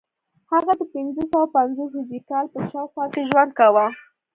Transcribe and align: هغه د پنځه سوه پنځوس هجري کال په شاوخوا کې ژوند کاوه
هغه 0.51 0.73
د 0.79 0.81
پنځه 0.93 1.23
سوه 1.31 1.45
پنځوس 1.57 1.91
هجري 1.97 2.21
کال 2.29 2.45
په 2.53 2.59
شاوخوا 2.69 3.05
کې 3.13 3.21
ژوند 3.29 3.51
کاوه 3.59 3.85